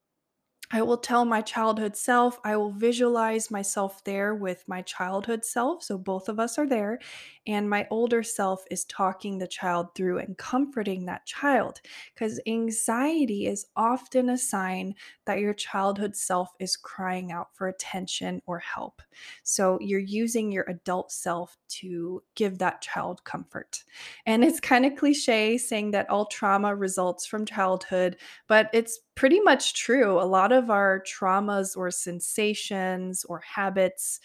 I 0.75 0.81
will 0.81 0.97
tell 0.97 1.23
my 1.23 1.39
childhood 1.39 1.95
self, 1.95 2.37
I 2.43 2.57
will 2.57 2.73
visualize 2.73 3.49
myself 3.49 4.03
there 4.03 4.35
with 4.35 4.61
my 4.67 4.81
childhood 4.81 5.45
self. 5.45 5.83
So 5.83 5.97
both 5.97 6.27
of 6.27 6.37
us 6.37 6.57
are 6.57 6.67
there. 6.67 6.99
And 7.47 7.69
my 7.69 7.87
older 7.89 8.23
self 8.23 8.65
is 8.69 8.83
talking 8.83 9.37
the 9.37 9.47
child 9.47 9.95
through 9.95 10.17
and 10.17 10.37
comforting 10.37 11.05
that 11.05 11.25
child. 11.25 11.79
Because 12.13 12.41
anxiety 12.45 13.45
is 13.47 13.67
often 13.77 14.27
a 14.31 14.37
sign 14.37 14.95
that 15.23 15.39
your 15.39 15.53
childhood 15.53 16.13
self 16.13 16.49
is 16.59 16.75
crying 16.75 17.31
out 17.31 17.55
for 17.55 17.69
attention 17.69 18.41
or 18.45 18.59
help. 18.59 19.01
So 19.43 19.79
you're 19.79 20.01
using 20.01 20.51
your 20.51 20.65
adult 20.67 21.09
self 21.09 21.57
to 21.69 22.21
give 22.35 22.57
that 22.57 22.81
child 22.81 23.23
comfort. 23.23 23.81
And 24.25 24.43
it's 24.43 24.59
kind 24.59 24.85
of 24.85 24.97
cliche 24.97 25.57
saying 25.57 25.91
that 25.91 26.09
all 26.09 26.25
trauma 26.25 26.75
results 26.75 27.25
from 27.25 27.45
childhood, 27.45 28.17
but 28.49 28.69
it's 28.73 28.99
pretty 29.15 29.39
much 29.39 29.73
true. 29.73 30.19
A 30.19 30.23
lot 30.23 30.51
of 30.51 30.69
our 30.69 31.01
traumas 31.01 31.75
or 31.77 31.91
sensations 31.91 33.23
or 33.25 33.39
habits 33.39 34.19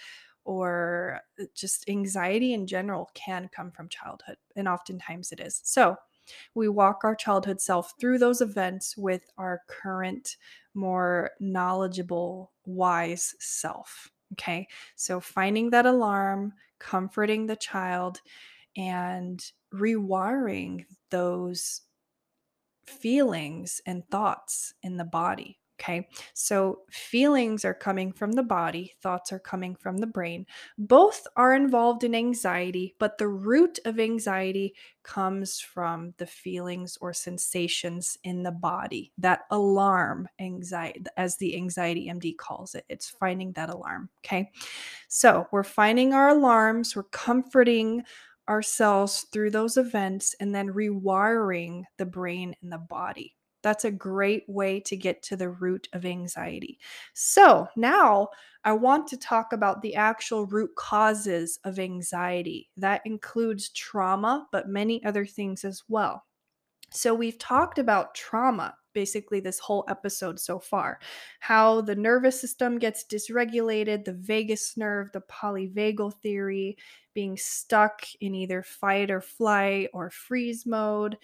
or 0.44 1.20
uh, 1.40 1.44
just 1.54 1.88
anxiety 1.88 2.52
in 2.54 2.66
general 2.66 3.10
can 3.14 3.48
come 3.54 3.70
from 3.70 3.88
childhood, 3.88 4.36
and 4.56 4.66
oftentimes 4.68 5.32
it 5.32 5.40
is. 5.40 5.60
So, 5.64 5.96
we 6.54 6.68
walk 6.68 7.00
our 7.02 7.16
childhood 7.16 7.60
self 7.60 7.92
through 8.00 8.18
those 8.18 8.40
events 8.40 8.96
with 8.96 9.22
our 9.36 9.62
current, 9.66 10.36
more 10.74 11.30
knowledgeable, 11.40 12.52
wise 12.64 13.34
self. 13.40 14.08
Okay. 14.32 14.68
So, 14.96 15.20
finding 15.20 15.70
that 15.70 15.86
alarm, 15.86 16.52
comforting 16.78 17.46
the 17.46 17.56
child, 17.56 18.20
and 18.76 19.44
rewiring 19.74 20.86
those 21.10 21.82
feelings 22.90 23.80
and 23.86 24.06
thoughts 24.10 24.74
in 24.82 24.96
the 24.96 25.04
body. 25.04 25.60
Okay, 25.80 26.08
so 26.34 26.80
feelings 26.90 27.64
are 27.64 27.72
coming 27.72 28.12
from 28.12 28.32
the 28.32 28.42
body, 28.42 28.92
thoughts 29.00 29.32
are 29.32 29.38
coming 29.38 29.74
from 29.74 29.96
the 29.96 30.06
brain. 30.06 30.44
Both 30.76 31.26
are 31.36 31.54
involved 31.54 32.04
in 32.04 32.14
anxiety, 32.14 32.94
but 32.98 33.16
the 33.16 33.28
root 33.28 33.78
of 33.86 33.98
anxiety 33.98 34.74
comes 35.04 35.58
from 35.58 36.12
the 36.18 36.26
feelings 36.26 36.98
or 37.00 37.14
sensations 37.14 38.18
in 38.24 38.42
the 38.42 38.52
body. 38.52 39.10
That 39.16 39.40
alarm 39.50 40.28
anxiety, 40.38 41.02
as 41.16 41.38
the 41.38 41.56
anxiety 41.56 42.08
MD 42.08 42.36
calls 42.36 42.74
it, 42.74 42.84
it's 42.90 43.08
finding 43.08 43.52
that 43.52 43.70
alarm. 43.70 44.10
Okay, 44.22 44.50
so 45.08 45.48
we're 45.50 45.62
finding 45.62 46.12
our 46.12 46.28
alarms, 46.28 46.94
we're 46.94 47.04
comforting 47.04 48.02
ourselves 48.50 49.26
through 49.32 49.50
those 49.50 49.76
events 49.76 50.34
and 50.40 50.54
then 50.54 50.68
rewiring 50.68 51.84
the 51.98 52.06
brain 52.06 52.54
and 52.62 52.72
the 52.72 52.78
body. 52.78 53.36
That's 53.62 53.84
a 53.84 53.90
great 53.90 54.44
way 54.48 54.80
to 54.80 54.96
get 54.96 55.22
to 55.24 55.36
the 55.36 55.50
root 55.50 55.88
of 55.92 56.04
anxiety. 56.06 56.78
So, 57.14 57.68
now 57.76 58.28
I 58.64 58.72
want 58.72 59.06
to 59.08 59.16
talk 59.18 59.52
about 59.52 59.82
the 59.82 59.94
actual 59.94 60.46
root 60.46 60.74
causes 60.76 61.58
of 61.64 61.78
anxiety. 61.78 62.70
That 62.76 63.02
includes 63.04 63.70
trauma, 63.70 64.48
but 64.52 64.68
many 64.68 65.04
other 65.04 65.26
things 65.26 65.64
as 65.64 65.82
well. 65.88 66.24
So, 66.92 67.14
we've 67.14 67.38
talked 67.38 67.78
about 67.78 68.14
trauma 68.14 68.76
basically 68.92 69.38
this 69.38 69.60
whole 69.60 69.84
episode 69.88 70.40
so 70.40 70.58
far 70.58 70.98
how 71.38 71.80
the 71.80 71.94
nervous 71.94 72.40
system 72.40 72.76
gets 72.78 73.04
dysregulated, 73.04 74.04
the 74.04 74.12
vagus 74.14 74.76
nerve, 74.76 75.12
the 75.12 75.20
polyvagal 75.22 76.14
theory, 76.20 76.76
being 77.14 77.36
stuck 77.36 78.02
in 78.20 78.34
either 78.34 78.62
fight 78.62 79.10
or 79.10 79.20
flight 79.20 79.88
or 79.92 80.10
freeze 80.10 80.66
mode, 80.66 81.16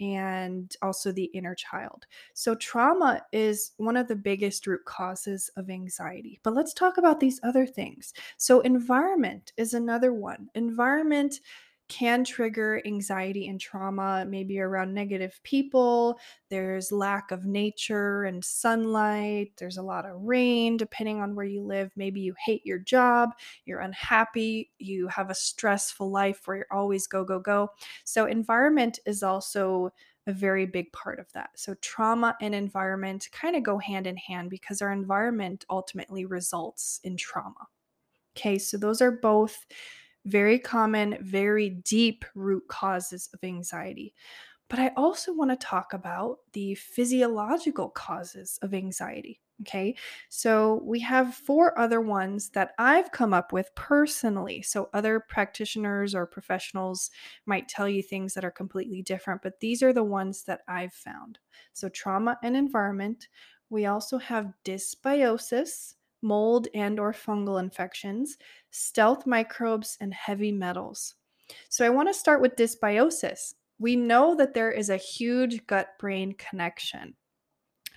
and 0.00 0.76
also 0.82 1.10
the 1.10 1.24
inner 1.24 1.54
child. 1.56 2.06
So, 2.34 2.54
trauma 2.54 3.22
is 3.32 3.72
one 3.78 3.96
of 3.96 4.06
the 4.08 4.16
biggest 4.16 4.66
root 4.68 4.84
causes 4.84 5.50
of 5.56 5.70
anxiety. 5.70 6.38
But 6.44 6.54
let's 6.54 6.72
talk 6.72 6.98
about 6.98 7.18
these 7.20 7.40
other 7.42 7.66
things. 7.66 8.14
So, 8.36 8.60
environment 8.60 9.52
is 9.56 9.74
another 9.74 10.12
one. 10.12 10.48
Environment 10.54 11.40
can 11.88 12.22
trigger 12.24 12.82
anxiety 12.84 13.48
and 13.48 13.60
trauma, 13.60 14.24
maybe 14.28 14.60
around 14.60 14.92
negative 14.94 15.40
people. 15.42 16.18
There's 16.50 16.92
lack 16.92 17.30
of 17.30 17.46
nature 17.46 18.24
and 18.24 18.44
sunlight. 18.44 19.52
There's 19.56 19.76
a 19.78 19.82
lot 19.82 20.04
of 20.06 20.20
rain, 20.22 20.76
depending 20.76 21.20
on 21.20 21.34
where 21.34 21.46
you 21.46 21.62
live. 21.62 21.92
Maybe 21.96 22.20
you 22.20 22.34
hate 22.44 22.64
your 22.66 22.78
job, 22.78 23.30
you're 23.64 23.80
unhappy, 23.80 24.70
you 24.78 25.08
have 25.08 25.30
a 25.30 25.34
stressful 25.34 26.10
life 26.10 26.46
where 26.46 26.58
you're 26.58 26.66
always 26.72 27.06
go, 27.06 27.24
go, 27.24 27.40
go. 27.40 27.70
So, 28.04 28.26
environment 28.26 28.98
is 29.06 29.22
also 29.22 29.90
a 30.26 30.32
very 30.32 30.66
big 30.66 30.92
part 30.92 31.18
of 31.18 31.32
that. 31.32 31.50
So, 31.56 31.74
trauma 31.76 32.36
and 32.40 32.54
environment 32.54 33.28
kind 33.32 33.56
of 33.56 33.62
go 33.62 33.78
hand 33.78 34.06
in 34.06 34.16
hand 34.16 34.50
because 34.50 34.82
our 34.82 34.92
environment 34.92 35.64
ultimately 35.70 36.24
results 36.26 37.00
in 37.04 37.16
trauma. 37.16 37.66
Okay, 38.36 38.58
so 38.58 38.76
those 38.78 39.02
are 39.02 39.10
both 39.10 39.66
very 40.24 40.58
common, 40.58 41.18
very 41.20 41.70
deep 41.70 42.24
root 42.34 42.64
causes 42.68 43.28
of 43.34 43.40
anxiety. 43.42 44.14
But 44.68 44.78
I 44.78 44.92
also 44.96 45.32
want 45.32 45.50
to 45.50 45.56
talk 45.56 45.92
about 45.94 46.38
the 46.52 46.74
physiological 46.74 47.88
causes 47.90 48.58
of 48.62 48.74
anxiety. 48.74 49.40
Okay, 49.62 49.96
so 50.28 50.80
we 50.84 51.00
have 51.00 51.34
four 51.34 51.76
other 51.76 52.00
ones 52.00 52.50
that 52.50 52.74
I've 52.78 53.10
come 53.10 53.34
up 53.34 53.52
with 53.52 53.74
personally. 53.74 54.62
So, 54.62 54.88
other 54.94 55.18
practitioners 55.18 56.14
or 56.14 56.26
professionals 56.26 57.10
might 57.44 57.66
tell 57.66 57.88
you 57.88 58.00
things 58.00 58.34
that 58.34 58.44
are 58.44 58.52
completely 58.52 59.02
different, 59.02 59.42
but 59.42 59.58
these 59.58 59.82
are 59.82 59.92
the 59.92 60.04
ones 60.04 60.44
that 60.44 60.60
I've 60.68 60.92
found. 60.92 61.40
So, 61.72 61.88
trauma 61.88 62.38
and 62.44 62.56
environment. 62.56 63.26
We 63.68 63.86
also 63.86 64.18
have 64.18 64.54
dysbiosis, 64.64 65.94
mold 66.22 66.68
and 66.74 66.98
or 66.98 67.12
fungal 67.12 67.60
infections, 67.60 68.36
stealth 68.70 69.26
microbes 69.26 69.96
and 70.00 70.12
heavy 70.14 70.52
metals. 70.52 71.14
So 71.68 71.84
I 71.84 71.90
want 71.90 72.08
to 72.08 72.14
start 72.14 72.40
with 72.40 72.56
dysbiosis. 72.56 73.54
We 73.78 73.96
know 73.96 74.34
that 74.34 74.54
there 74.54 74.72
is 74.72 74.90
a 74.90 74.96
huge 74.96 75.66
gut 75.66 75.88
brain 75.98 76.34
connection. 76.34 77.14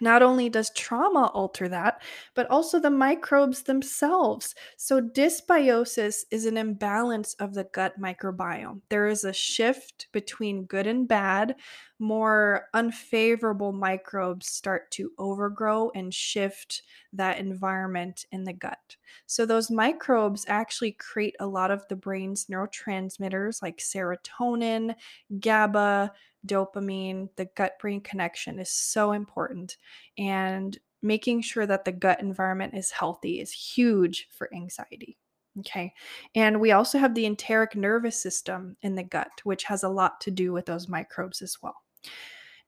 Not 0.02 0.24
only 0.24 0.50
does 0.50 0.72
trauma 0.72 1.28
alter 1.28 1.70
that, 1.70 2.02
but 2.34 2.50
also 2.50 2.80
the 2.80 2.90
microbes 2.90 3.62
themselves. 3.62 4.56
So, 4.76 5.00
dysbiosis 5.00 6.24
is 6.32 6.48
an 6.48 6.58
imbalance 6.58 7.36
of 7.36 7.54
the 7.54 7.66
gut 7.66 8.00
microbiome. 8.00 8.82
There 8.90 9.08
is 9.08 9.24
a 9.24 9.32
shift 9.32 10.08
between 10.12 10.66
good 10.66 10.88
and 10.88 11.08
bad. 11.08 11.56
More 12.02 12.68
unfavorable 12.74 13.74
microbes 13.74 14.48
start 14.48 14.90
to 14.94 15.12
overgrow 15.20 15.92
and 15.94 16.12
shift 16.12 16.82
that 17.14 17.38
environment 17.38 18.26
in 18.32 18.44
the 18.44 18.54
gut. 18.54 18.98
So, 19.28 19.46
those 19.46 19.70
microbes 19.70 20.44
actually 20.48 20.94
create 20.94 21.36
a 21.40 21.46
lot 21.46 21.70
of 21.70 21.88
the 21.90 21.96
brain's 21.96 22.48
neurotransmitters 22.48 23.62
like 23.62 23.78
serotonin, 23.78 24.96
GABA, 25.40 26.12
dopamine, 26.48 27.30
the 27.36 27.46
gut 27.56 27.78
brain 27.80 28.02
connection 28.02 28.58
is 28.58 28.72
so 28.72 29.12
important. 29.12 29.78
And 30.18 30.78
making 31.04 31.42
sure 31.42 31.66
that 31.68 31.86
the 31.86 31.92
gut 31.92 32.20
environment 32.20 32.74
is 32.76 32.90
healthy 32.92 33.40
is 33.40 33.52
huge 33.52 34.28
for 34.32 34.52
anxiety. 34.54 35.18
Okay. 35.60 35.94
And 36.34 36.62
we 36.62 36.72
also 36.72 36.98
have 36.98 37.14
the 37.14 37.26
enteric 37.26 37.76
nervous 37.76 38.20
system 38.20 38.78
in 38.82 38.96
the 38.96 39.04
gut, 39.04 39.32
which 39.44 39.64
has 39.66 39.84
a 39.84 39.90
lot 39.90 40.22
to 40.22 40.32
do 40.32 40.54
with 40.54 40.66
those 40.66 40.88
microbes 40.88 41.42
as 41.42 41.58
well. 41.62 41.76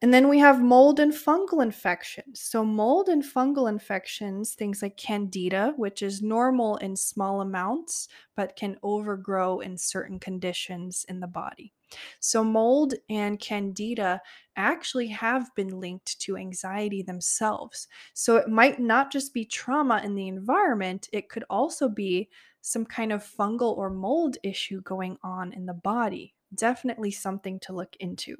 And 0.02 0.12
then 0.12 0.28
we 0.28 0.38
have 0.38 0.62
mold 0.62 1.00
and 1.00 1.12
fungal 1.12 1.62
infections. 1.62 2.40
So, 2.40 2.64
mold 2.64 3.08
and 3.08 3.22
fungal 3.22 3.68
infections, 3.68 4.54
things 4.54 4.82
like 4.82 4.96
candida, 4.96 5.72
which 5.76 6.02
is 6.02 6.20
normal 6.22 6.76
in 6.76 6.96
small 6.96 7.40
amounts, 7.40 8.08
but 8.36 8.56
can 8.56 8.78
overgrow 8.82 9.60
in 9.60 9.78
certain 9.78 10.18
conditions 10.18 11.04
in 11.08 11.20
the 11.20 11.26
body. 11.26 11.72
So, 12.20 12.44
mold 12.44 12.94
and 13.08 13.38
candida 13.40 14.20
actually 14.56 15.08
have 15.08 15.54
been 15.54 15.80
linked 15.80 16.20
to 16.20 16.36
anxiety 16.36 17.02
themselves. 17.02 17.88
So, 18.12 18.36
it 18.36 18.48
might 18.48 18.78
not 18.80 19.10
just 19.10 19.32
be 19.32 19.44
trauma 19.46 20.02
in 20.04 20.14
the 20.16 20.28
environment, 20.28 21.08
it 21.12 21.28
could 21.28 21.44
also 21.48 21.88
be 21.88 22.28
some 22.60 22.84
kind 22.84 23.12
of 23.12 23.22
fungal 23.24 23.76
or 23.76 23.90
mold 23.90 24.38
issue 24.42 24.80
going 24.82 25.18
on 25.22 25.52
in 25.52 25.66
the 25.66 25.74
body. 25.74 26.34
Definitely 26.54 27.10
something 27.10 27.58
to 27.60 27.72
look 27.72 27.96
into. 28.00 28.36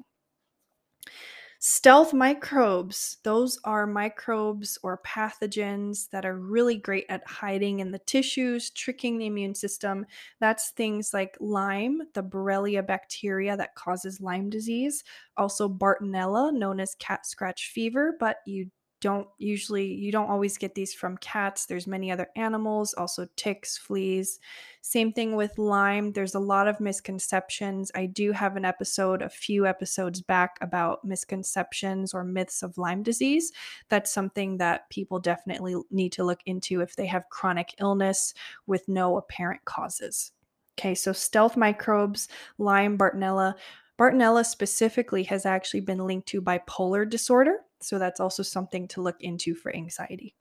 Stealth 1.67 2.13
microbes, 2.13 3.17
those 3.23 3.57
are 3.63 3.87
microbes 3.87 4.77
or 4.83 4.99
pathogens 4.99 6.07
that 6.11 6.23
are 6.23 6.37
really 6.37 6.77
great 6.77 7.07
at 7.09 7.27
hiding 7.27 7.79
in 7.79 7.89
the 7.89 7.97
tissues, 7.97 8.69
tricking 8.69 9.17
the 9.17 9.25
immune 9.25 9.55
system. 9.55 10.05
That's 10.39 10.69
things 10.69 11.11
like 11.11 11.35
Lyme, 11.39 12.03
the 12.13 12.21
Borrelia 12.21 12.85
bacteria 12.85 13.57
that 13.57 13.73
causes 13.73 14.21
Lyme 14.21 14.47
disease, 14.51 15.03
also 15.37 15.67
Bartonella, 15.67 16.53
known 16.53 16.79
as 16.79 16.93
cat 16.99 17.25
scratch 17.25 17.71
fever, 17.73 18.15
but 18.19 18.37
you 18.45 18.69
don't 19.05 19.27
usually 19.37 19.85
you 19.85 20.11
don't 20.11 20.31
always 20.31 20.57
get 20.57 20.73
these 20.73 20.91
from 20.91 21.15
cats 21.17 21.67
there's 21.67 21.85
many 21.85 22.11
other 22.11 22.27
animals 22.35 22.95
also 22.95 23.27
ticks 23.35 23.77
fleas. 23.77 24.39
Same 24.81 25.13
thing 25.13 25.35
with 25.35 25.59
lyme 25.59 26.11
there's 26.11 26.33
a 26.33 26.39
lot 26.39 26.67
of 26.67 26.79
misconceptions. 26.79 27.91
I 27.93 28.07
do 28.07 28.31
have 28.31 28.55
an 28.55 28.65
episode 28.65 29.21
a 29.21 29.29
few 29.29 29.67
episodes 29.67 30.23
back 30.23 30.57
about 30.59 31.05
misconceptions 31.05 32.15
or 32.15 32.23
myths 32.23 32.63
of 32.63 32.79
lyme 32.79 33.03
disease. 33.03 33.51
That's 33.89 34.11
something 34.11 34.57
that 34.57 34.89
people 34.89 35.19
definitely 35.19 35.75
need 35.91 36.11
to 36.13 36.23
look 36.23 36.39
into 36.47 36.81
if 36.81 36.95
they 36.95 37.05
have 37.05 37.29
chronic 37.29 37.75
illness 37.79 38.33
with 38.65 38.87
no 38.87 39.17
apparent 39.17 39.63
causes. 39.65 40.31
Okay 40.79 40.95
so 40.95 41.13
stealth 41.13 41.55
microbes 41.55 42.27
lyme 42.57 42.97
bartonella. 42.97 43.53
Bartonella 43.99 44.43
specifically 44.43 45.23
has 45.25 45.45
actually 45.45 45.81
been 45.81 45.99
linked 45.99 46.27
to 46.29 46.41
bipolar 46.41 47.07
disorder, 47.07 47.59
so 47.85 47.99
that's 47.99 48.19
also 48.19 48.43
something 48.43 48.87
to 48.89 49.01
look 49.01 49.21
into 49.21 49.55
for 49.55 49.73
anxiety. 49.75 50.35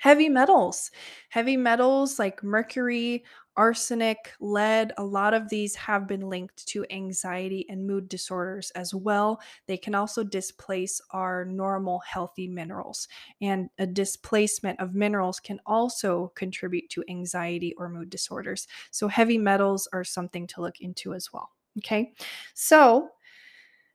Heavy 0.00 0.28
metals. 0.28 0.92
Heavy 1.28 1.56
metals 1.56 2.20
like 2.20 2.44
mercury, 2.44 3.24
arsenic, 3.56 4.32
lead, 4.38 4.92
a 4.96 5.02
lot 5.02 5.34
of 5.34 5.48
these 5.48 5.74
have 5.74 6.06
been 6.06 6.28
linked 6.28 6.64
to 6.68 6.86
anxiety 6.90 7.66
and 7.68 7.84
mood 7.84 8.08
disorders 8.08 8.70
as 8.76 8.94
well. 8.94 9.40
They 9.66 9.76
can 9.76 9.96
also 9.96 10.22
displace 10.22 11.00
our 11.10 11.44
normal 11.44 11.98
healthy 11.98 12.46
minerals. 12.46 13.08
And 13.40 13.68
a 13.78 13.86
displacement 13.88 14.78
of 14.78 14.94
minerals 14.94 15.40
can 15.40 15.58
also 15.66 16.30
contribute 16.36 16.88
to 16.90 17.02
anxiety 17.08 17.74
or 17.76 17.88
mood 17.88 18.08
disorders. 18.08 18.68
So, 18.92 19.08
heavy 19.08 19.36
metals 19.36 19.88
are 19.92 20.04
something 20.04 20.46
to 20.48 20.60
look 20.60 20.80
into 20.80 21.12
as 21.12 21.32
well. 21.32 21.50
Okay. 21.78 22.12
So, 22.54 23.08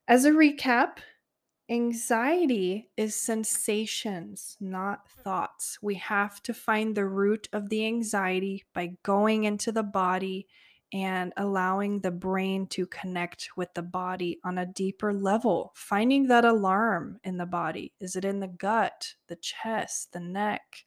as 0.08 0.26
a 0.26 0.32
recap, 0.32 0.98
anxiety 1.70 2.90
is 2.98 3.16
sensations, 3.16 4.58
not 4.60 5.08
mm. 5.08 5.24
thoughts. 5.24 5.78
We 5.82 5.96
have 5.96 6.42
to 6.44 6.54
find 6.54 6.96
the 6.96 7.06
root 7.06 7.48
of 7.54 7.70
the 7.70 7.86
anxiety 7.86 8.66
by 8.74 8.98
going 9.04 9.46
into 9.46 9.72
the 9.72 9.84
body 9.84 10.48
and 10.94 11.34
allowing 11.38 12.00
the 12.00 12.12
brain 12.12 12.68
to 12.68 12.86
connect 12.86 13.50
with 13.58 13.74
the 13.74 13.82
body 13.82 14.40
on 14.44 14.60
a 14.60 14.66
deeper 14.66 15.12
level, 15.12 15.72
finding 15.76 16.28
that 16.28 16.46
alarm 16.46 17.20
in 17.24 17.38
the 17.38 17.48
body. 17.48 17.94
Is 18.00 18.16
it 18.16 18.24
in 18.24 18.40
the 18.40 18.48
gut, 18.48 19.16
the 19.28 19.38
chest, 19.38 20.14
the 20.14 20.20
neck? 20.20 20.86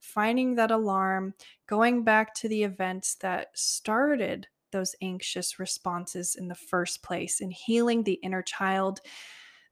Finding 0.00 0.54
that 0.54 0.70
alarm, 0.70 1.34
going 1.68 2.02
back 2.02 2.34
to 2.36 2.48
the 2.48 2.62
events 2.62 3.14
that 3.16 3.48
started 3.54 4.48
those 4.72 4.96
anxious 5.02 5.58
responses 5.58 6.34
in 6.34 6.48
the 6.48 6.54
first 6.54 7.02
place 7.02 7.40
and 7.40 7.52
healing 7.52 8.02
the 8.02 8.18
inner 8.22 8.42
child. 8.42 9.00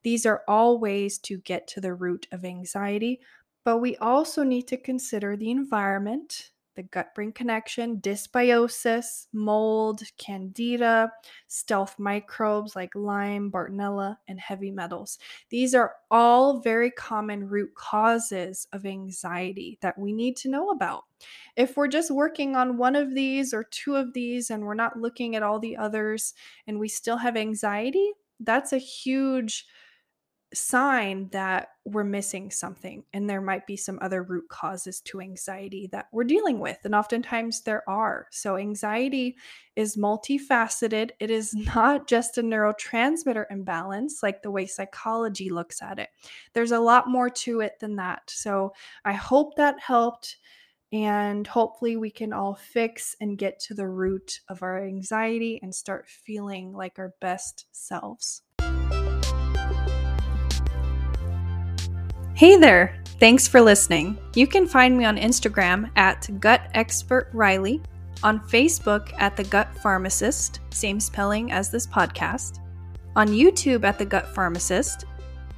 These 0.03 0.27
are 0.27 0.43
all 0.49 0.79
ways 0.79 1.19
to 1.19 1.39
get 1.39 1.67
to 1.69 1.81
the 1.81 1.95
root 1.95 2.27
of 2.33 2.45
anxiety, 2.45 3.21
but 3.65 3.79
we 3.79 3.97
also 3.97 4.43
need 4.43 4.67
to 4.69 4.77
consider 4.77 5.37
the 5.37 5.51
environment, 5.51 6.53
the 6.77 6.83
gut 6.85 7.15
brain 7.15 7.33
connection, 7.33 8.01
dysbiosis, 8.01 9.27
mold, 9.33 10.03
candida, 10.17 11.13
stealth 11.49 11.99
microbes 11.99 12.75
like 12.75 12.95
Lyme, 12.95 13.51
Bartonella, 13.51 14.17
and 14.29 14.41
heavy 14.41 14.71
metals. 14.71 15.19
These 15.51 15.75
are 15.75 15.97
all 16.11 16.61
very 16.61 16.91
common 16.91 17.49
root 17.49 17.75
causes 17.75 18.67
of 18.73 18.87
anxiety 18.87 19.79
that 19.83 19.99
we 19.99 20.13
need 20.13 20.37
to 20.39 20.49
know 20.49 20.71
about. 20.71 21.05
If 21.57 21.77
we're 21.77 21.89
just 21.89 22.11
working 22.11 22.57
on 22.57 22.79
one 22.79 22.97
of 22.97 23.15
these 23.15 23.53
or 23.53 23.65
two 23.65 23.97
of 23.97 24.15
these 24.15 24.51
and 24.51 24.65
we're 24.65 24.75
not 24.75 24.99
looking 24.99 25.37
at 25.37 25.43
all 25.43 25.59
the 25.59 25.77
others 25.77 26.33
and 26.67 26.79
we 26.79 26.89
still 26.89 27.19
have 27.19 27.37
anxiety, 27.37 28.13
that's 28.39 28.73
a 28.73 28.79
huge 28.79 29.67
sign 30.53 31.29
that 31.31 31.69
we're 31.85 32.05
missing 32.05 32.51
something 32.51 33.05
and 33.13 33.29
there 33.29 33.41
might 33.41 33.67
be 33.67 33.77
some 33.77 33.99
other 34.03 34.23
root 34.23 34.49
causes 34.49 35.01
to 35.01 35.21
anxiety 35.21 35.89
that 35.93 36.07
we're 36.13 36.25
dealing 36.25 36.59
with 36.59 36.79
and 36.85 36.95
oftentimes 36.95 37.63
there 37.63 37.89
are. 37.89 38.27
So 38.31 38.57
anxiety 38.57 39.37
is 39.77 39.97
multifaceted. 39.97 41.11
It 41.21 41.31
is 41.31 41.55
not 41.75 42.09
just 42.09 42.39
a 42.39 42.43
neurotransmitter 42.43 43.45
imbalance 43.51 44.23
like 44.23 44.43
the 44.43 44.51
way 44.51 44.67
psychology 44.67 45.51
looks 45.51 45.81
at 45.83 45.99
it. 45.99 46.09
There's 46.53 46.73
a 46.73 46.81
lot 46.81 47.09
more 47.09 47.31
to 47.31 47.61
it 47.61 47.79
than 47.81 47.97
that. 47.97 48.23
So 48.29 48.73
i 49.05 49.13
hope 49.13 49.57
that 49.57 49.79
helped 49.81 50.37
and 50.93 51.47
hopefully 51.47 51.97
we 51.97 52.11
can 52.11 52.33
all 52.33 52.55
fix 52.55 53.15
and 53.21 53.39
get 53.39 53.61
to 53.61 53.75
the 53.75 53.87
root 53.87 54.41
of 54.49 54.63
our 54.63 54.85
anxiety 54.85 55.61
and 55.63 55.73
start 55.73 56.09
feeling 56.09 56.73
like 56.73 56.99
our 56.99 57.15
best 57.21 57.67
selves 57.71 58.43
Hey 62.41 62.57
there! 62.57 62.97
Thanks 63.19 63.47
for 63.47 63.61
listening. 63.61 64.17
You 64.35 64.47
can 64.47 64.67
find 64.67 64.97
me 64.97 65.05
on 65.05 65.19
Instagram 65.19 65.91
at 65.97 66.27
Gut 66.41 66.63
Expert 66.73 67.29
Riley, 67.35 67.83
on 68.23 68.41
Facebook 68.41 69.13
at 69.19 69.37
The 69.37 69.45
Gut 69.45 69.69
Pharmacist, 69.83 70.61
same 70.71 70.99
spelling 71.01 71.53
as 71.53 71.71
this 71.71 71.87
podcast, 71.87 72.61
on 73.15 73.29
YouTube 73.29 73.85
at 73.85 73.99
The 73.99 74.07
Gut 74.07 74.35
Pharmacist, 74.35 75.05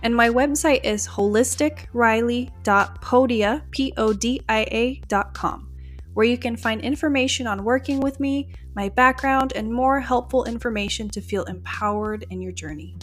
and 0.03 0.12
my 0.12 0.29
website 0.29 0.83
is 0.83 1.07
holisticriley.podia, 1.07 3.62
P-O-D-I-A.com, 3.71 5.68
where 6.14 6.27
you 6.27 6.37
can 6.37 6.57
find 6.57 6.81
information 6.81 7.47
on 7.47 7.62
working 7.62 8.01
with 8.01 8.18
me, 8.18 8.49
my 8.75 8.88
background, 8.88 9.53
and 9.55 9.73
more 9.73 10.01
helpful 10.01 10.47
information 10.47 11.09
to 11.11 11.21
feel 11.21 11.45
empowered 11.45 12.27
in 12.31 12.42
your 12.42 12.51
journey. 12.51 12.97